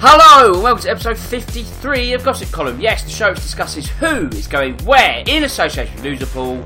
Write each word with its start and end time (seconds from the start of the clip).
Hello, 0.00 0.62
welcome 0.62 0.84
to 0.84 0.90
episode 0.90 1.18
53 1.18 2.12
of 2.12 2.22
Gossip 2.22 2.52
Column. 2.52 2.80
Yes, 2.80 3.02
the 3.02 3.10
show 3.10 3.34
discusses 3.34 3.88
who 3.88 4.28
is 4.28 4.46
going 4.46 4.76
where 4.84 5.24
in 5.26 5.42
association 5.42 5.92
with 5.96 6.04
Liverpool, 6.04 6.64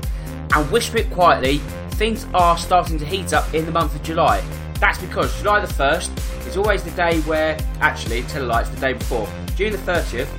and 0.53 0.71
whisper 0.71 0.97
it 0.97 1.09
quietly, 1.09 1.57
things 1.93 2.27
are 2.35 2.55
starting 2.59 2.99
to 2.99 3.05
heat 3.05 3.33
up 3.33 3.51
in 3.55 3.65
the 3.65 3.71
month 3.71 3.95
of 3.95 4.03
July. 4.03 4.39
That's 4.75 4.99
because 4.99 5.35
July 5.39 5.65
the 5.65 5.73
1st 5.73 6.47
is 6.47 6.57
always 6.57 6.83
the 6.83 6.91
day 6.91 7.21
where, 7.21 7.57
actually, 7.79 8.19
it's 8.19 8.33
the 8.33 8.77
day 8.79 8.93
before. 8.93 9.27
June 9.55 9.71
the 9.71 9.79
30th, 9.79 10.29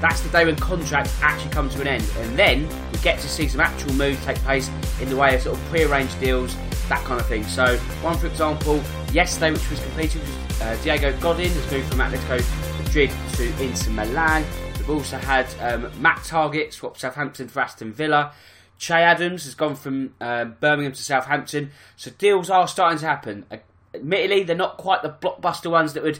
that's 0.00 0.20
the 0.20 0.28
day 0.28 0.44
when 0.44 0.54
contracts 0.54 1.12
actually 1.22 1.50
come 1.50 1.68
to 1.70 1.80
an 1.80 1.88
end, 1.88 2.04
and 2.18 2.38
then 2.38 2.68
we 2.92 2.98
get 2.98 3.18
to 3.18 3.28
see 3.28 3.48
some 3.48 3.62
actual 3.62 3.94
moves 3.94 4.24
take 4.24 4.38
place 4.38 4.70
in 5.00 5.08
the 5.08 5.16
way 5.16 5.34
of 5.34 5.42
sort 5.42 5.58
of 5.58 5.64
pre-arranged 5.64 6.20
deals, 6.20 6.56
that 6.88 7.02
kind 7.04 7.20
of 7.20 7.26
thing. 7.26 7.42
So, 7.42 7.76
one 8.00 8.16
for 8.16 8.28
example, 8.28 8.80
yesterday, 9.12 9.50
which 9.50 9.68
was 9.70 9.80
completed, 9.80 10.20
was 10.20 10.30
uh, 10.60 10.76
Diego 10.82 11.16
Godin 11.20 11.50
has 11.50 11.72
moved 11.72 11.88
from 11.88 11.98
Atletico 11.98 12.82
Madrid 12.82 13.10
to 13.34 13.62
Inter 13.62 13.90
Milan. 13.90 14.44
We've 14.78 14.90
also 14.90 15.16
had 15.18 15.46
um, 15.60 15.90
Matt 16.00 16.18
Targett 16.18 16.72
swap 16.72 16.98
Southampton 16.98 17.48
for 17.48 17.60
Aston 17.60 17.92
Villa. 17.92 18.32
Che 18.78 18.94
Adams 18.94 19.44
has 19.44 19.54
gone 19.54 19.76
from 19.76 20.14
uh, 20.20 20.44
Birmingham 20.44 20.92
to 20.92 21.02
Southampton. 21.02 21.70
So 21.96 22.10
deals 22.10 22.50
are 22.50 22.68
starting 22.68 22.98
to 22.98 23.06
happen. 23.06 23.46
Admittedly, 23.94 24.42
they're 24.42 24.56
not 24.56 24.76
quite 24.76 25.02
the 25.02 25.10
blockbuster 25.10 25.70
ones 25.70 25.94
that 25.94 26.02
would 26.02 26.18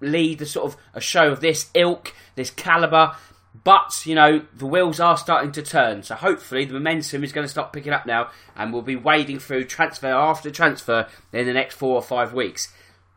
lead 0.00 0.38
the 0.38 0.46
sort 0.46 0.72
of 0.72 0.76
a 0.94 1.00
show 1.00 1.30
of 1.30 1.40
this 1.40 1.70
ilk, 1.74 2.14
this 2.34 2.50
caliber. 2.50 3.16
But, 3.64 4.04
you 4.06 4.14
know, 4.14 4.42
the 4.54 4.66
wheels 4.66 4.98
are 4.98 5.16
starting 5.16 5.52
to 5.52 5.62
turn. 5.62 6.02
So 6.02 6.14
hopefully 6.14 6.64
the 6.64 6.72
momentum 6.72 7.22
is 7.22 7.32
going 7.32 7.44
to 7.44 7.50
start 7.50 7.72
picking 7.72 7.92
up 7.92 8.06
now 8.06 8.30
and 8.56 8.72
we'll 8.72 8.82
be 8.82 8.96
wading 8.96 9.38
through 9.38 9.64
transfer 9.64 10.08
after 10.08 10.50
transfer 10.50 11.06
in 11.32 11.46
the 11.46 11.52
next 11.52 11.74
four 11.74 11.94
or 11.94 12.02
five 12.02 12.32
weeks. 12.32 12.72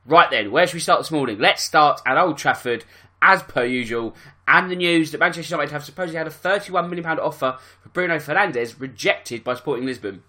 Right 0.06 0.30
then, 0.30 0.52
where 0.52 0.68
should 0.68 0.76
we 0.76 0.82
start 0.82 1.00
this 1.00 1.12
morning? 1.12 1.40
Let's 1.40 1.64
start 1.64 2.00
at 2.06 2.18
Old 2.18 2.38
Trafford, 2.38 2.86
as 3.22 3.42
per 3.42 3.66
usual, 3.66 4.16
and 4.48 4.70
the 4.70 4.76
news 4.76 5.12
that 5.12 5.20
Manchester 5.20 5.56
United 5.56 5.72
have 5.72 5.84
supposedly 5.84 6.18
had 6.18 6.28
a 6.28 6.32
£31 6.32 6.90
million 6.90 7.06
offer 7.20 7.58
for 7.82 7.90
Bruno 7.90 8.18
Fernandes 8.18 8.80
rejected 8.80 9.44
by 9.44 9.56
Sporting 9.56 9.86
Lisbon. 9.86 10.22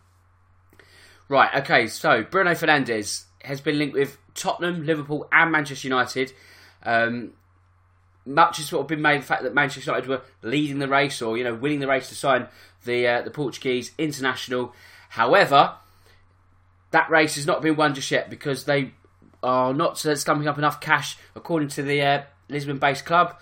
Right, 1.29 1.55
okay, 1.57 1.89
so 1.89 2.23
Bruno 2.23 2.53
Fernandes 2.53 3.25
has 3.43 3.61
been 3.61 3.79
linked 3.79 3.95
with 3.95 4.17
Tottenham, 4.35 4.87
Liverpool, 4.87 5.29
and 5.31 5.53
Manchester 5.53 5.89
United. 5.89 6.33
Um, 6.83 7.33
much 8.25 8.57
has 8.57 8.67
sort 8.67 8.81
of 8.81 8.89
been 8.89 9.03
made 9.03 9.17
of 9.17 9.23
the 9.23 9.27
fact 9.27 9.43
that 9.43 9.53
Manchester 9.53 9.91
United 9.91 10.09
were 10.09 10.23
leading 10.43 10.79
the 10.79 10.89
race 10.89 11.21
or, 11.21 11.37
you 11.37 11.45
know, 11.45 11.55
winning 11.55 11.81
the 11.81 11.87
race 11.87 12.09
to 12.09 12.15
sign 12.15 12.49
the, 12.85 13.07
uh, 13.07 13.23
the 13.23 13.31
Portuguese 13.31 13.93
international. 13.99 14.73
However, 15.11 15.75
that 16.93 17.11
race 17.11 17.35
has 17.35 17.47
not 17.47 17.61
been 17.61 17.77
won 17.77 17.95
just 17.95 18.11
yet 18.11 18.31
because 18.31 18.65
they 18.65 18.93
are 19.47 19.73
not 19.73 19.97
stumping 19.97 20.49
up 20.49 20.59
enough 20.59 20.81
cash, 20.81 21.17
according 21.35 21.69
to 21.69 21.83
the 21.83 22.03
uh, 22.03 22.23
Lisbon-based 22.49 23.05
club. 23.05 23.37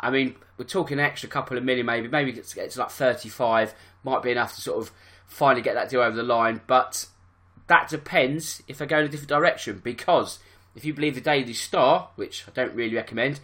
I 0.00 0.10
mean, 0.10 0.36
we're 0.58 0.66
talking 0.66 0.98
an 0.98 1.04
extra 1.04 1.28
couple 1.28 1.56
of 1.56 1.64
million, 1.64 1.86
maybe, 1.86 2.08
maybe 2.08 2.30
it's, 2.32 2.52
to 2.52 2.78
like 2.78 2.90
35, 2.90 3.74
might 4.04 4.22
be 4.22 4.30
enough 4.30 4.54
to 4.54 4.60
sort 4.60 4.82
of 4.82 4.92
finally 5.26 5.62
get 5.62 5.74
that 5.74 5.88
deal 5.88 6.02
over 6.02 6.14
the 6.14 6.22
line. 6.22 6.60
But 6.66 7.06
that 7.66 7.88
depends 7.88 8.62
if 8.68 8.78
they 8.78 8.86
go 8.86 8.98
in 8.98 9.06
a 9.06 9.08
different 9.08 9.30
direction, 9.30 9.80
because 9.82 10.38
if 10.76 10.84
you 10.84 10.92
believe 10.92 11.14
the 11.14 11.20
Daily 11.20 11.54
Star, 11.54 12.10
which 12.16 12.44
I 12.46 12.50
don't 12.52 12.74
really 12.74 12.94
recommend, 12.94 13.40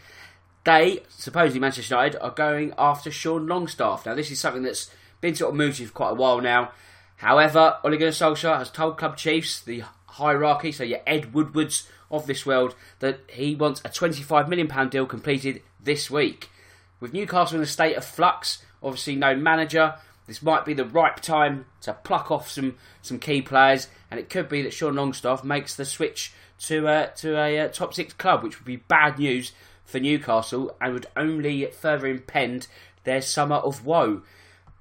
they 0.64 1.02
supposedly 1.08 1.60
Manchester 1.60 1.94
United 1.94 2.22
are 2.22 2.30
going 2.30 2.74
after 2.76 3.10
Sean 3.10 3.46
Longstaff. 3.46 4.04
Now, 4.04 4.14
this 4.14 4.30
is 4.30 4.38
something 4.38 4.62
that's 4.62 4.90
been 5.22 5.34
sort 5.34 5.50
of 5.50 5.56
moved 5.56 5.78
for 5.78 5.92
quite 5.92 6.10
a 6.10 6.14
while 6.14 6.40
now. 6.42 6.72
However, 7.16 7.78
Ole 7.84 7.98
Gunnar 7.98 8.12
Solskjaer 8.12 8.58
has 8.58 8.70
told 8.70 8.96
club 8.96 9.16
chiefs, 9.16 9.60
the 9.60 9.82
hierarchy, 10.10 10.72
so 10.72 10.84
your 10.84 11.00
Ed 11.06 11.32
Woodwards 11.32 11.88
of 12.10 12.26
this 12.26 12.44
world, 12.44 12.75
that 12.98 13.21
he 13.28 13.54
wants 13.54 13.81
a 13.84 13.88
£25 13.88 14.48
million 14.48 14.88
deal 14.88 15.06
completed 15.06 15.62
this 15.82 16.10
week. 16.10 16.50
With 16.98 17.12
Newcastle 17.12 17.56
in 17.56 17.62
a 17.62 17.66
state 17.66 17.97
of 17.97 18.04
flux, 18.04 18.65
obviously 18.82 19.16
no 19.16 19.34
manager, 19.34 19.94
this 20.26 20.43
might 20.43 20.65
be 20.65 20.75
the 20.75 20.84
ripe 20.84 21.20
time 21.20 21.66
to 21.82 21.93
pluck 21.93 22.31
off 22.31 22.50
some, 22.50 22.76
some 23.03 23.19
key 23.19 23.43
players, 23.43 23.88
and 24.10 24.20
it 24.20 24.31
could 24.31 24.49
be 24.49 24.62
that 24.62 24.72
Sean 24.72 24.97
Longstaff 24.97 25.43
makes 25.43 25.75
the 25.75 25.84
switch 25.84 26.32
to, 26.60 26.87
uh, 26.87 27.06
to 27.16 27.37
a 27.37 27.60
uh, 27.60 27.69
top 27.69 27.94
six 27.94 28.12
club, 28.12 28.43
which 28.43 28.59
would 28.59 28.66
be 28.66 28.76
bad 28.76 29.19
news 29.19 29.53
for 29.84 29.99
Newcastle 29.99 30.76
and 30.81 30.93
would 30.93 31.06
only 31.16 31.66
further 31.66 32.06
impend 32.06 32.66
their 33.04 33.22
summer 33.22 33.56
of 33.56 33.84
woe. 33.84 34.22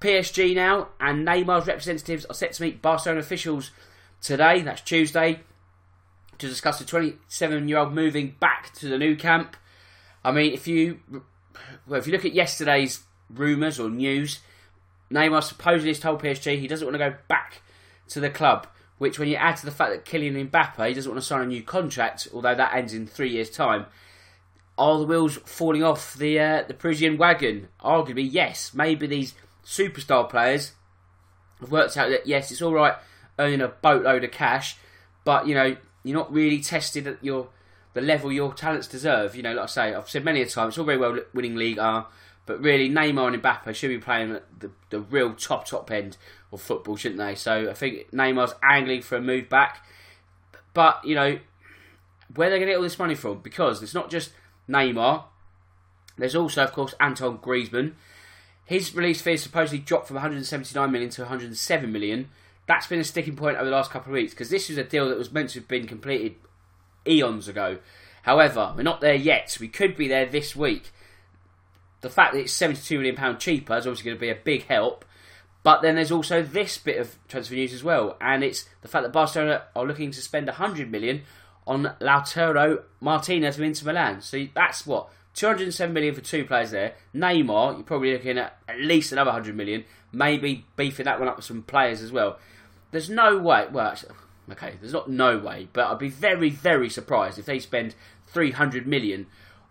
PSG 0.00 0.54
now 0.54 0.88
and 0.98 1.26
Neymar's 1.26 1.66
representatives 1.66 2.24
are 2.26 2.34
set 2.34 2.52
to 2.54 2.62
meet 2.62 2.80
Barcelona 2.80 3.20
officials 3.20 3.70
today, 4.20 4.62
that's 4.62 4.82
Tuesday, 4.82 5.40
to 6.38 6.48
discuss 6.48 6.78
the 6.78 6.84
27 6.84 7.68
year 7.68 7.78
old 7.78 7.92
moving 7.92 8.36
back 8.40 8.72
to 8.74 8.88
the 8.88 8.98
Nou 8.98 9.16
Camp. 9.16 9.56
I 10.24 10.32
mean, 10.32 10.52
if 10.52 10.66
you 10.66 11.00
well, 11.86 11.98
if 11.98 12.06
you 12.06 12.12
look 12.12 12.24
at 12.24 12.34
yesterday's 12.34 13.02
rumours 13.28 13.78
or 13.78 13.88
news, 13.88 14.40
Neymar 15.10 15.42
supposedly 15.42 15.90
has 15.90 16.00
told 16.00 16.22
PSG 16.22 16.58
he 16.58 16.68
doesn't 16.68 16.86
want 16.86 16.94
to 16.94 17.10
go 17.10 17.16
back 17.28 17.62
to 18.08 18.20
the 18.20 18.30
club. 18.30 18.66
Which, 18.98 19.18
when 19.18 19.28
you 19.28 19.36
add 19.36 19.56
to 19.56 19.64
the 19.64 19.72
fact 19.72 19.92
that 19.92 20.04
Kylian 20.04 20.50
Mbappe 20.50 20.94
doesn't 20.94 21.10
want 21.10 21.22
to 21.22 21.26
sign 21.26 21.40
a 21.40 21.46
new 21.46 21.62
contract, 21.62 22.28
although 22.34 22.54
that 22.54 22.74
ends 22.74 22.92
in 22.92 23.06
three 23.06 23.30
years' 23.30 23.48
time, 23.48 23.86
are 24.76 24.98
the 24.98 25.06
wheels 25.06 25.38
falling 25.46 25.82
off 25.82 26.14
the 26.14 26.38
uh, 26.38 26.64
the 26.68 26.74
Parisian 26.74 27.16
wagon? 27.16 27.68
Arguably, 27.82 28.28
yes. 28.30 28.74
Maybe 28.74 29.06
these 29.06 29.34
superstar 29.64 30.28
players 30.28 30.72
have 31.60 31.72
worked 31.72 31.96
out 31.96 32.10
that 32.10 32.26
yes, 32.26 32.50
it's 32.50 32.60
all 32.60 32.74
right 32.74 32.94
earning 33.40 33.60
a 33.60 33.68
boatload 33.68 34.22
of 34.22 34.30
cash, 34.30 34.76
but 35.24 35.48
you 35.48 35.54
know 35.54 35.76
you're 36.02 36.16
not 36.16 36.32
really 36.32 36.60
tested 36.60 37.06
at 37.06 37.22
your 37.24 37.48
the 37.94 38.00
level 38.00 38.30
your 38.30 38.54
talents 38.54 38.86
deserve. 38.86 39.34
You 39.34 39.42
know, 39.42 39.54
like 39.54 39.64
I 39.64 39.66
say, 39.66 39.94
I've 39.94 40.08
said 40.08 40.24
many 40.24 40.42
a 40.42 40.46
time, 40.46 40.68
it's 40.68 40.78
all 40.78 40.84
very 40.84 40.98
well 40.98 41.18
winning 41.34 41.56
league 41.56 41.78
are, 41.78 42.06
but 42.46 42.60
really 42.60 42.88
Neymar 42.88 43.34
and 43.34 43.42
Mbappe 43.42 43.74
should 43.74 43.88
be 43.88 43.98
playing 43.98 44.32
at 44.32 44.60
the, 44.60 44.70
the 44.90 45.00
real 45.00 45.34
top 45.34 45.66
top 45.66 45.90
end 45.90 46.16
of 46.52 46.60
football, 46.60 46.96
shouldn't 46.96 47.18
they? 47.18 47.34
So 47.34 47.68
I 47.70 47.74
think 47.74 48.10
Neymar's 48.12 48.54
angling 48.62 49.02
for 49.02 49.16
a 49.16 49.20
move 49.20 49.48
back, 49.48 49.84
but 50.74 51.04
you 51.04 51.14
know 51.14 51.38
where 52.34 52.48
they're 52.48 52.58
going 52.58 52.68
to 52.68 52.72
get 52.72 52.76
all 52.76 52.82
this 52.82 52.98
money 52.98 53.14
from 53.14 53.40
because 53.40 53.82
it's 53.82 53.94
not 53.94 54.10
just 54.10 54.30
Neymar. 54.68 55.24
There's 56.16 56.36
also, 56.36 56.62
of 56.62 56.72
course, 56.72 56.94
Anton 57.00 57.38
Griezmann. 57.38 57.94
His 58.64 58.94
release 58.94 59.20
fee 59.20 59.36
supposedly 59.36 59.78
dropped 59.78 60.06
from 60.06 60.14
179 60.14 60.92
million 60.92 61.10
to 61.10 61.22
107 61.22 61.90
million 61.90 62.28
that's 62.70 62.86
been 62.86 63.00
a 63.00 63.04
sticking 63.04 63.34
point 63.34 63.56
over 63.56 63.64
the 63.64 63.74
last 63.74 63.90
couple 63.90 64.12
of 64.12 64.14
weeks 64.14 64.32
because 64.32 64.48
this 64.48 64.68
was 64.68 64.78
a 64.78 64.84
deal 64.84 65.08
that 65.08 65.18
was 65.18 65.32
meant 65.32 65.50
to 65.50 65.58
have 65.58 65.66
been 65.66 65.88
completed 65.88 66.36
eons 67.04 67.48
ago. 67.48 67.78
However, 68.22 68.72
we're 68.76 68.84
not 68.84 69.00
there 69.00 69.14
yet. 69.14 69.58
We 69.60 69.66
could 69.66 69.96
be 69.96 70.06
there 70.06 70.24
this 70.24 70.54
week. 70.54 70.92
The 72.00 72.08
fact 72.08 72.32
that 72.32 72.38
it's 72.38 72.56
£72 72.56 72.96
million 72.96 73.38
cheaper 73.38 73.76
is 73.76 73.88
obviously 73.88 74.04
going 74.04 74.18
to 74.18 74.20
be 74.20 74.30
a 74.30 74.36
big 74.36 74.66
help. 74.66 75.04
But 75.64 75.82
then 75.82 75.96
there's 75.96 76.12
also 76.12 76.44
this 76.44 76.78
bit 76.78 76.98
of 76.98 77.16
transfer 77.26 77.54
news 77.54 77.74
as 77.74 77.82
well, 77.82 78.16
and 78.20 78.44
it's 78.44 78.66
the 78.82 78.88
fact 78.88 79.02
that 79.02 79.12
Barcelona 79.12 79.64
are 79.74 79.84
looking 79.84 80.12
to 80.12 80.22
spend 80.22 80.46
100 80.46 80.90
million 80.90 81.22
on 81.66 81.94
Lautaro 82.00 82.84
Martinez 83.00 83.56
from 83.56 83.64
Inter 83.64 83.86
Milan. 83.86 84.22
So 84.22 84.46
that's 84.54 84.86
what 84.86 85.10
207 85.34 85.92
million 85.92 86.14
for 86.14 86.20
two 86.20 86.44
players 86.44 86.70
there. 86.70 86.94
Neymar, 87.14 87.74
you're 87.74 87.82
probably 87.82 88.12
looking 88.12 88.38
at 88.38 88.56
at 88.68 88.78
least 88.78 89.10
another 89.10 89.32
100 89.32 89.56
million. 89.56 89.84
Maybe 90.12 90.66
beefing 90.76 91.04
that 91.04 91.18
one 91.18 91.28
up 91.28 91.36
with 91.36 91.44
some 91.44 91.62
players 91.62 92.00
as 92.00 92.12
well. 92.12 92.38
There's 92.90 93.10
no 93.10 93.38
way. 93.38 93.66
Well, 93.70 93.94
okay, 94.50 94.74
there's 94.80 94.92
not 94.92 95.08
no 95.08 95.38
way, 95.38 95.68
but 95.72 95.86
I'd 95.86 95.98
be 95.98 96.08
very, 96.08 96.50
very 96.50 96.88
surprised 96.88 97.38
if 97.38 97.46
they 97.46 97.58
spend 97.58 97.94
300 98.28 98.86
million 98.86 99.26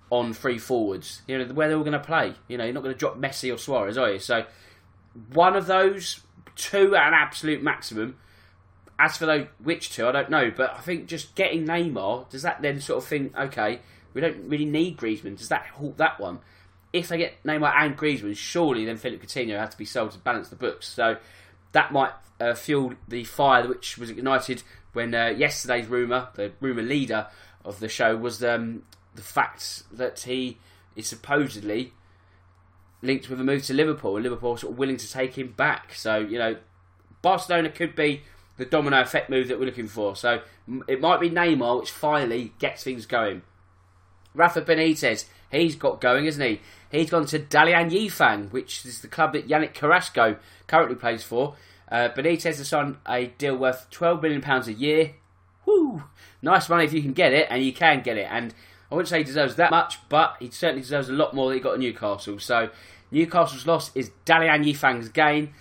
on 0.09 0.33
free 0.33 0.57
forwards. 0.57 1.21
You 1.27 1.37
know, 1.37 1.53
where 1.53 1.67
they're 1.67 1.77
all 1.77 1.83
going 1.83 1.93
to 1.93 1.99
play. 1.99 2.35
You 2.47 2.57
know, 2.57 2.63
you're 2.63 2.73
not 2.73 2.83
going 2.83 2.95
to 2.95 2.99
drop 2.99 3.17
Messi 3.17 3.53
or 3.53 3.57
Suarez, 3.57 3.97
are 3.97 4.13
you? 4.13 4.19
So, 4.19 4.45
one 5.33 5.55
of 5.55 5.67
those, 5.67 6.21
two 6.55 6.95
at 6.95 7.07
an 7.07 7.13
absolute 7.13 7.61
maximum. 7.63 8.17
As 9.01 9.15
for 9.15 9.25
those, 9.25 9.47
which 9.63 9.91
two, 9.91 10.07
I 10.07 10.11
don't 10.11 10.29
know, 10.29 10.51
but 10.53 10.71
I 10.71 10.81
think 10.81 11.07
just 11.07 11.33
getting 11.33 11.65
Neymar, 11.65 12.29
does 12.29 12.41
that 12.41 12.61
then 12.61 12.81
sort 12.81 13.01
of 13.01 13.07
think, 13.07 13.33
okay, 13.37 13.79
we 14.13 14.19
don't 14.19 14.49
really 14.49 14.65
need 14.65 14.97
Griezmann, 14.97 15.37
does 15.37 15.47
that 15.47 15.67
halt 15.67 15.95
that 15.97 16.19
one? 16.19 16.39
if 16.91 17.09
they 17.09 17.17
get 17.17 17.43
Neymar 17.43 17.73
and 17.75 17.97
Griezmann, 17.97 18.35
surely 18.35 18.85
then 18.85 18.97
Philippe 18.97 19.25
Coutinho 19.25 19.57
has 19.59 19.69
to 19.69 19.77
be 19.77 19.85
sold 19.85 20.11
to 20.11 20.19
balance 20.19 20.49
the 20.49 20.55
books. 20.55 20.87
So 20.87 21.17
that 21.71 21.91
might 21.91 22.11
uh, 22.39 22.53
fuel 22.53 22.93
the 23.07 23.23
fire 23.23 23.67
which 23.67 23.97
was 23.97 24.09
ignited 24.09 24.63
when 24.93 25.13
uh, 25.13 25.27
yesterday's 25.27 25.87
rumour, 25.87 26.29
the 26.35 26.51
rumour 26.59 26.81
leader 26.81 27.27
of 27.63 27.79
the 27.79 27.89
show, 27.89 28.15
was 28.15 28.43
um, 28.43 28.83
the 29.15 29.21
fact 29.21 29.83
that 29.91 30.21
he 30.21 30.57
is 30.95 31.07
supposedly 31.07 31.93
linked 33.01 33.29
with 33.29 33.39
a 33.39 33.43
move 33.43 33.63
to 33.65 33.73
Liverpool, 33.73 34.15
and 34.15 34.23
Liverpool 34.23 34.57
sort 34.57 34.73
of 34.73 34.79
willing 34.79 34.97
to 34.97 35.11
take 35.11 35.37
him 35.37 35.53
back. 35.55 35.93
So 35.93 36.17
you 36.17 36.37
know, 36.37 36.57
Barcelona 37.21 37.69
could 37.69 37.95
be 37.95 38.23
the 38.57 38.65
domino 38.65 39.01
effect 39.01 39.29
move 39.29 39.47
that 39.47 39.59
we're 39.59 39.65
looking 39.65 39.87
for. 39.87 40.15
So 40.15 40.41
it 40.87 40.99
might 40.99 41.19
be 41.19 41.29
Neymar 41.29 41.79
which 41.79 41.91
finally 41.91 42.53
gets 42.59 42.83
things 42.83 43.05
going. 43.05 43.41
Rafa 44.33 44.61
Benitez, 44.61 45.25
he's 45.51 45.75
got 45.75 46.01
going, 46.01 46.25
isn't 46.25 46.45
he? 46.45 46.61
He's 46.91 47.09
gone 47.09 47.25
to 47.27 47.39
Dalian 47.39 47.91
Yifang, 47.91 48.51
which 48.51 48.85
is 48.85 49.01
the 49.01 49.07
club 49.07 49.33
that 49.33 49.47
Yannick 49.47 49.73
Carrasco 49.73 50.37
currently 50.67 50.95
plays 50.95 51.23
for. 51.23 51.55
Uh, 51.91 52.09
Benitez 52.09 52.57
has 52.57 52.67
signed 52.67 52.97
a 53.07 53.27
deal 53.37 53.55
worth 53.55 53.89
£12 53.91 54.21
million 54.21 54.43
a 54.45 54.71
year. 54.71 55.15
Woo! 55.65 56.03
Nice 56.41 56.69
money 56.69 56.85
if 56.85 56.93
you 56.93 57.01
can 57.01 57.13
get 57.13 57.33
it, 57.33 57.47
and 57.49 57.63
you 57.63 57.73
can 57.73 58.01
get 58.01 58.17
it. 58.17 58.27
And 58.29 58.53
I 58.91 58.95
wouldn't 58.95 59.09
say 59.09 59.19
he 59.19 59.23
deserves 59.23 59.55
that 59.55 59.71
much, 59.71 59.99
but 60.09 60.35
he 60.39 60.49
certainly 60.49 60.81
deserves 60.81 61.09
a 61.09 61.13
lot 61.13 61.33
more 61.33 61.49
than 61.49 61.57
he 61.57 61.63
got 61.63 61.73
at 61.73 61.79
Newcastle. 61.79 62.39
So 62.39 62.69
Newcastle's 63.11 63.67
loss 63.67 63.95
is 63.95 64.11
Dalian 64.25 64.65
Yifang's 64.65 65.09
gain. 65.09 65.53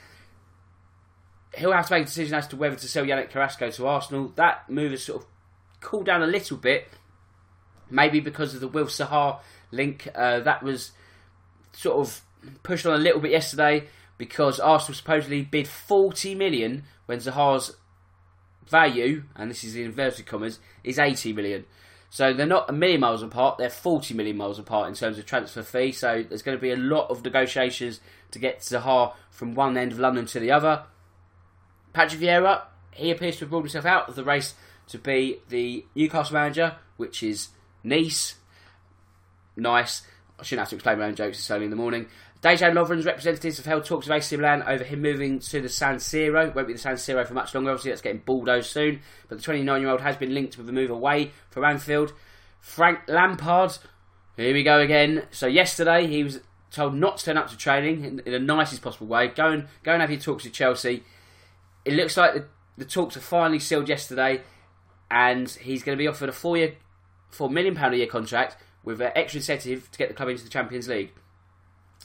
He'll 1.54 1.72
have 1.72 1.88
to 1.88 1.94
make 1.94 2.02
a 2.02 2.06
decision 2.06 2.34
as 2.34 2.46
to 2.48 2.56
whether 2.56 2.76
to 2.76 2.88
sell 2.88 3.04
Yannick 3.04 3.30
Carrasco 3.30 3.70
to 3.70 3.86
Arsenal. 3.86 4.32
That 4.36 4.68
move 4.70 4.92
has 4.92 5.02
sort 5.02 5.22
of 5.22 5.28
cooled 5.80 6.06
down 6.06 6.22
a 6.22 6.26
little 6.26 6.56
bit, 6.56 6.88
maybe 7.90 8.20
because 8.20 8.54
of 8.54 8.60
the 8.60 8.68
Wilf 8.68 8.90
Zaha 8.90 9.40
link. 9.70 10.08
Uh, 10.14 10.40
that 10.40 10.62
was 10.62 10.92
sort 11.72 11.98
of 11.98 12.22
pushed 12.62 12.86
on 12.86 12.94
a 12.94 12.98
little 13.02 13.20
bit 13.20 13.30
yesterday 13.30 13.88
because 14.16 14.58
Arsenal 14.58 14.96
supposedly 14.96 15.42
bid 15.42 15.68
40 15.68 16.34
million 16.34 16.84
when 17.06 17.18
Zaha's 17.18 17.76
value, 18.66 19.24
and 19.34 19.50
this 19.50 19.64
is 19.64 19.76
in 19.76 19.86
inverted 19.86 20.26
commas, 20.26 20.58
is 20.84 20.98
80 20.98 21.32
million. 21.32 21.64
So 22.10 22.32
they're 22.32 22.46
not 22.46 22.70
a 22.70 22.72
million 22.72 23.00
miles 23.00 23.22
apart, 23.22 23.58
they're 23.58 23.70
40 23.70 24.14
million 24.14 24.36
miles 24.36 24.58
apart 24.58 24.88
in 24.88 24.94
terms 24.94 25.18
of 25.18 25.26
transfer 25.26 25.62
fee. 25.62 25.92
So 25.92 26.24
there's 26.26 26.42
going 26.42 26.56
to 26.56 26.60
be 26.62 26.70
a 26.70 26.76
lot 26.76 27.10
of 27.10 27.22
negotiations 27.22 28.00
to 28.30 28.38
get 28.38 28.60
Zaha 28.60 29.14
from 29.30 29.54
one 29.54 29.76
end 29.76 29.92
of 29.92 29.98
London 29.98 30.26
to 30.26 30.40
the 30.40 30.50
other. 30.50 30.84
Patrick 31.92 32.20
Vieira, 32.20 32.62
he 32.92 33.10
appears 33.10 33.36
to 33.36 33.44
have 33.44 33.52
ruled 33.52 33.64
himself 33.64 33.86
out 33.86 34.08
of 34.08 34.14
the 34.14 34.24
race 34.24 34.54
to 34.88 34.98
be 34.98 35.40
the 35.48 35.84
Newcastle 35.94 36.34
manager, 36.34 36.76
which 36.96 37.22
is 37.22 37.48
Nice. 37.82 38.36
Nice. 39.56 40.02
I 40.38 40.44
shouldn't 40.44 40.60
have 40.60 40.68
to 40.70 40.76
explain 40.76 40.98
my 40.98 41.06
own 41.06 41.16
jokes 41.16 41.38
this 41.38 41.50
early 41.50 41.64
in 41.64 41.70
the 41.70 41.76
morning. 41.76 42.06
Dejan 42.42 42.74
Lovren's 42.74 43.04
representatives 43.04 43.56
have 43.56 43.66
held 43.66 43.84
talks 43.84 44.06
with 44.06 44.16
AC 44.16 44.36
Milan 44.36 44.62
over 44.62 44.84
him 44.84 45.02
moving 45.02 45.40
to 45.40 45.60
the 45.60 45.68
San 45.68 45.96
Siro. 45.96 46.54
Won't 46.54 46.68
be 46.68 46.74
the 46.74 46.78
San 46.78 46.94
Siro 46.94 47.26
for 47.26 47.34
much 47.34 47.52
longer, 47.52 47.70
obviously, 47.70 47.90
that's 47.90 48.00
getting 48.00 48.22
bulldozed 48.24 48.70
soon. 48.70 49.00
But 49.28 49.38
the 49.38 49.44
29 49.44 49.80
year 49.80 49.90
old 49.90 50.00
has 50.02 50.16
been 50.16 50.32
linked 50.32 50.56
with 50.56 50.68
a 50.68 50.72
move 50.72 50.90
away 50.90 51.32
from 51.50 51.64
Anfield. 51.64 52.12
Frank 52.60 53.00
Lampard, 53.08 53.78
here 54.36 54.54
we 54.54 54.62
go 54.62 54.78
again. 54.78 55.24
So, 55.32 55.48
yesterday 55.48 56.06
he 56.06 56.22
was 56.22 56.40
told 56.70 56.94
not 56.94 57.16
to 57.18 57.24
turn 57.24 57.36
up 57.36 57.48
to 57.48 57.56
training 57.56 58.04
in, 58.04 58.20
in 58.20 58.32
the 58.32 58.38
nicest 58.38 58.82
possible 58.82 59.08
way. 59.08 59.28
Go 59.28 59.50
and, 59.50 59.66
go 59.82 59.92
and 59.92 60.00
have 60.00 60.10
your 60.10 60.20
talks 60.20 60.44
with 60.44 60.52
Chelsea. 60.52 61.02
It 61.84 61.94
looks 61.94 62.16
like 62.16 62.34
the, 62.34 62.44
the 62.76 62.84
talks 62.84 63.16
are 63.16 63.20
finally 63.20 63.58
sealed 63.58 63.88
yesterday, 63.88 64.42
and 65.10 65.48
he's 65.50 65.82
going 65.82 65.98
to 65.98 66.00
be 66.00 66.06
offered 66.06 66.28
a 66.28 66.32
four 66.32 66.56
year, 66.56 66.74
£4 67.32 67.50
million 67.50 67.76
a 67.76 67.96
year 67.96 68.06
contract 68.06 68.56
with 68.84 69.00
an 69.00 69.12
extra 69.14 69.38
incentive 69.38 69.90
to 69.90 69.98
get 69.98 70.08
the 70.08 70.14
club 70.14 70.28
into 70.28 70.44
the 70.44 70.50
Champions 70.50 70.88
League. 70.88 71.12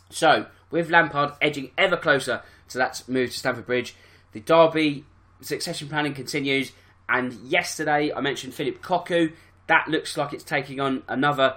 So, 0.10 0.48
with 0.70 0.90
Lampard 0.90 1.34
edging 1.42 1.72
ever 1.78 1.98
closer 1.98 2.42
to 2.70 2.78
that 2.78 3.02
move 3.08 3.32
to 3.32 3.38
Stamford 3.38 3.66
Bridge, 3.66 3.96
the 4.32 4.40
Derby 4.40 5.06
succession 5.42 5.88
planning 5.88 6.14
continues. 6.14 6.72
And 7.10 7.34
yesterday, 7.34 8.12
I 8.14 8.22
mentioned 8.22 8.54
Philip 8.54 8.82
Cocu. 8.82 9.34
That 9.68 9.88
looks 9.88 10.18
like 10.18 10.34
it's 10.34 10.44
taking 10.44 10.80
on 10.80 11.04
another 11.08 11.56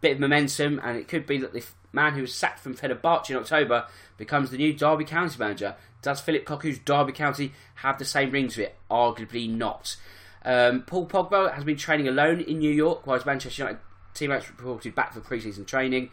bit 0.00 0.12
of 0.12 0.20
momentum, 0.20 0.80
and 0.84 0.96
it 0.96 1.08
could 1.08 1.26
be 1.26 1.38
that 1.38 1.52
the 1.52 1.64
man 1.92 2.14
who 2.14 2.22
was 2.22 2.34
sacked 2.34 2.60
from 2.60 2.74
Fenerbahce 2.74 3.30
in 3.30 3.36
October 3.36 3.86
becomes 4.16 4.50
the 4.50 4.58
new 4.58 4.72
Derby 4.72 5.04
County 5.04 5.36
manager. 5.38 5.76
Does 6.02 6.20
Philip 6.20 6.44
Cocu's 6.44 6.78
Derby 6.78 7.12
County 7.12 7.52
have 7.76 7.98
the 7.98 8.04
same 8.04 8.30
ring 8.30 8.48
to 8.48 8.64
it? 8.64 8.76
Arguably 8.90 9.48
not. 9.48 9.96
Um, 10.44 10.82
Paul 10.82 11.06
Pogba 11.06 11.54
has 11.54 11.64
been 11.64 11.76
training 11.76 12.08
alone 12.08 12.40
in 12.40 12.58
New 12.58 12.70
York, 12.70 13.06
while 13.06 13.16
his 13.16 13.26
Manchester 13.26 13.62
United 13.62 13.80
teammates 14.12 14.48
reported 14.48 14.94
back 14.94 15.12
for 15.12 15.20
pre-season 15.20 15.64
training. 15.64 16.10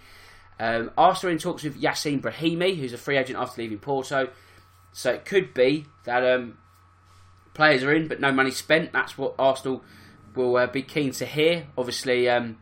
Um, 0.60 0.92
Arsenal 0.98 1.33
in 1.33 1.39
talks 1.39 1.63
with 1.63 1.81
Yacine 1.81 2.22
Brahimi, 2.22 2.78
who's 2.78 2.94
a 2.94 2.98
free 2.98 3.18
agent 3.18 3.38
after 3.38 3.62
leaving 3.62 3.80
Porto. 3.80 4.30
So 4.94 5.12
it 5.12 5.25
could 5.25 5.54
be 5.54 5.86
that 6.06 6.24
um, 6.24 6.57
players 7.54 7.83
are 7.83 7.94
in, 7.94 8.07
but 8.07 8.19
no 8.19 8.31
money 8.31 8.51
spent. 8.51 8.92
That's 8.94 9.18
what 9.18 9.36
Arsenal 9.39 9.83
will 10.36 10.57
uh, 10.57 10.68
be 10.68 10.81
keen 10.81 11.12
to 11.13 11.25
hear. 11.25 11.68
Obviously, 11.78 12.30
um, 12.30 12.57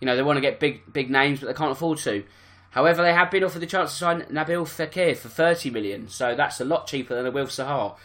you 0.00 0.06
know 0.06 0.16
they 0.16 0.22
want 0.22 0.36
to 0.36 0.40
get 0.40 0.60
big 0.60 0.92
big 0.92 1.10
names, 1.10 1.40
but 1.40 1.46
they 1.46 1.54
can't 1.54 1.72
afford 1.72 1.98
to. 1.98 2.24
However, 2.70 3.02
they 3.02 3.12
have 3.12 3.30
been 3.30 3.44
offered 3.44 3.60
the 3.60 3.66
chance 3.66 3.90
to 3.90 3.96
sign 3.96 4.22
Nabil 4.22 4.64
Fekir 4.64 5.16
for 5.16 5.28
30 5.28 5.70
million, 5.70 6.08
so 6.08 6.34
that's 6.34 6.60
a 6.60 6.64
lot 6.64 6.86
cheaper 6.86 7.14
than 7.14 7.26
a 7.26 7.30
Wilf 7.30 7.50
Zaha. 7.50 7.96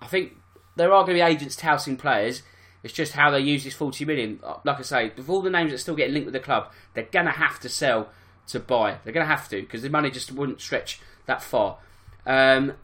I 0.00 0.06
think 0.06 0.36
there 0.76 0.92
are 0.92 1.04
going 1.04 1.18
to 1.18 1.24
be 1.24 1.32
agents 1.32 1.56
touting 1.56 1.96
players. 1.96 2.42
It's 2.82 2.92
just 2.92 3.12
how 3.12 3.30
they 3.30 3.40
use 3.40 3.64
this 3.64 3.74
40 3.74 4.04
million. 4.04 4.40
Like 4.64 4.78
I 4.78 4.82
say, 4.82 5.12
with 5.16 5.28
all 5.28 5.40
the 5.40 5.50
names 5.50 5.70
that 5.70 5.78
still 5.78 5.94
get 5.94 6.10
linked 6.10 6.26
with 6.26 6.34
the 6.34 6.40
club, 6.40 6.70
they're 6.92 7.08
going 7.10 7.26
to 7.26 7.32
have 7.32 7.58
to 7.60 7.68
sell 7.68 8.10
to 8.48 8.60
buy. 8.60 8.98
They're 9.04 9.12
going 9.12 9.26
to 9.26 9.34
have 9.34 9.48
to 9.48 9.60
because 9.60 9.82
the 9.82 9.90
money 9.90 10.10
just 10.10 10.32
wouldn't 10.32 10.60
stretch 10.60 11.00
that 11.26 11.42
far. 11.42 11.78
Um, 12.26 12.74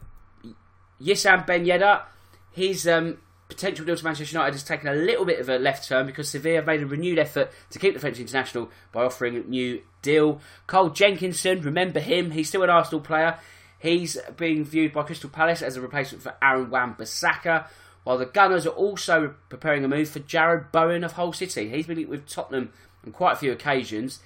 Wissam 1.01 1.45
Ben 1.45 1.65
Yedder, 1.65 2.03
his 2.51 2.87
um, 2.87 3.17
potential 3.47 3.85
deal 3.85 3.95
to 3.95 4.03
Manchester 4.03 4.33
United 4.33 4.53
has 4.53 4.63
taken 4.63 4.87
a 4.87 4.93
little 4.93 5.25
bit 5.25 5.39
of 5.39 5.49
a 5.49 5.59
left 5.59 5.87
turn 5.87 6.05
because 6.05 6.29
Sevilla 6.29 6.57
have 6.57 6.65
made 6.65 6.81
a 6.81 6.85
renewed 6.85 7.19
effort 7.19 7.51
to 7.69 7.79
keep 7.79 7.93
the 7.93 7.99
French 7.99 8.19
international 8.19 8.69
by 8.91 9.03
offering 9.03 9.35
a 9.35 9.39
new 9.41 9.81
deal. 10.01 10.41
Carl 10.67 10.89
Jenkinson, 10.89 11.61
remember 11.61 11.99
him? 11.99 12.31
He's 12.31 12.47
still 12.49 12.63
an 12.63 12.69
Arsenal 12.69 13.01
player. 13.01 13.37
He's 13.81 14.17
being 14.37 14.63
viewed 14.63 14.93
by 14.93 15.03
Crystal 15.03 15.29
Palace 15.29 15.61
as 15.61 15.75
a 15.75 15.81
replacement 15.81 16.23
for 16.23 16.35
Aaron 16.41 16.69
Wan-Bissaka 16.69 17.65
while 18.03 18.17
the 18.17 18.25
Gunners 18.25 18.65
are 18.65 18.71
also 18.71 19.35
preparing 19.49 19.83
a 19.83 19.87
move 19.87 20.09
for 20.09 20.19
Jarrod 20.19 20.71
Bowen 20.71 21.03
of 21.03 21.13
Hull 21.13 21.33
City. 21.33 21.69
He's 21.69 21.87
been 21.87 22.07
with 22.09 22.27
Tottenham 22.27 22.71
on 23.05 23.11
quite 23.11 23.33
a 23.33 23.37
few 23.37 23.51
occasions, 23.51 24.19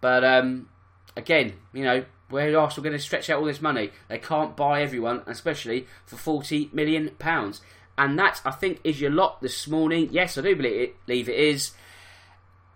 but 0.00 0.24
um, 0.24 0.68
again, 1.16 1.54
you 1.72 1.84
know, 1.84 2.04
where 2.30 2.54
are 2.54 2.60
Arsenal 2.60 2.84
going 2.84 2.96
to 2.96 3.02
stretch 3.02 3.28
out 3.28 3.38
all 3.38 3.44
this 3.44 3.60
money? 3.60 3.90
They 4.08 4.18
can't 4.18 4.56
buy 4.56 4.80
everyone, 4.80 5.22
especially 5.26 5.86
for 6.06 6.16
forty 6.16 6.70
million 6.72 7.10
pounds. 7.18 7.60
And 7.98 8.18
that, 8.18 8.40
I 8.46 8.52
think, 8.52 8.80
is 8.84 9.02
your 9.02 9.10
lot 9.10 9.42
this 9.42 9.68
morning. 9.68 10.08
Yes, 10.10 10.38
I 10.38 10.40
do 10.40 10.56
believe 10.56 11.28
it 11.28 11.38
is. 11.38 11.72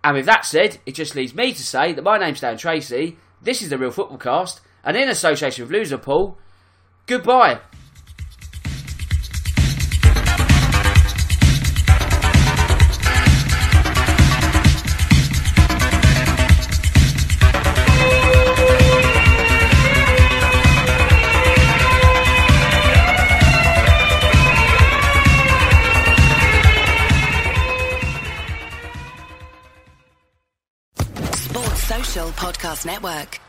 And 0.03 0.15
with 0.15 0.27
that 0.27 0.45
said, 0.45 0.77
it 0.85 0.93
just 0.93 1.15
leaves 1.15 1.33
me 1.33 1.53
to 1.53 1.63
say 1.63 1.91
that 1.93 2.03
my 2.03 2.19
name's 2.19 2.41
Dan 2.41 2.57
Tracy. 2.57 3.17
This 3.41 3.63
is 3.63 3.69
the 3.69 3.79
Real 3.79 3.89
Football 3.89 4.19
Cast, 4.19 4.61
and 4.87 4.95
in 4.95 5.09
association 5.09 5.67
with 5.67 5.75
Loserpool, 5.75 6.37
goodbye. 7.05 7.59
Podcast 32.35 32.85
Network. 32.85 33.46